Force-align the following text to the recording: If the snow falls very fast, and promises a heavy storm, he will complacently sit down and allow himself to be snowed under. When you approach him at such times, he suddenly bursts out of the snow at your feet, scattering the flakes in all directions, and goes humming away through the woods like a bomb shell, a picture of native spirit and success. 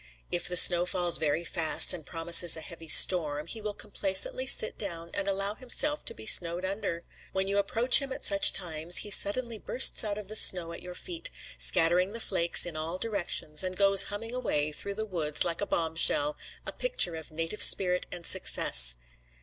If 0.31 0.47
the 0.47 0.57
snow 0.57 0.87
falls 0.87 1.19
very 1.19 1.43
fast, 1.43 1.93
and 1.93 2.03
promises 2.03 2.57
a 2.57 2.61
heavy 2.61 2.87
storm, 2.87 3.45
he 3.45 3.61
will 3.61 3.75
complacently 3.75 4.47
sit 4.47 4.75
down 4.75 5.11
and 5.13 5.27
allow 5.27 5.53
himself 5.53 6.03
to 6.05 6.15
be 6.15 6.25
snowed 6.25 6.65
under. 6.65 7.03
When 7.33 7.47
you 7.47 7.59
approach 7.59 7.99
him 7.99 8.11
at 8.11 8.25
such 8.25 8.51
times, 8.51 8.97
he 9.05 9.11
suddenly 9.11 9.59
bursts 9.59 10.03
out 10.03 10.17
of 10.17 10.27
the 10.27 10.35
snow 10.35 10.71
at 10.73 10.81
your 10.81 10.95
feet, 10.95 11.29
scattering 11.59 12.13
the 12.13 12.19
flakes 12.19 12.65
in 12.65 12.75
all 12.75 12.97
directions, 12.97 13.63
and 13.63 13.77
goes 13.77 14.05
humming 14.09 14.33
away 14.33 14.71
through 14.71 14.95
the 14.95 15.05
woods 15.05 15.43
like 15.45 15.61
a 15.61 15.67
bomb 15.67 15.95
shell, 15.95 16.35
a 16.65 16.71
picture 16.73 17.15
of 17.15 17.29
native 17.29 17.61
spirit 17.61 18.07
and 18.11 18.25
success. 18.25 18.95